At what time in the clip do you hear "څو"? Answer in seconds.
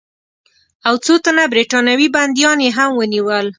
1.05-1.13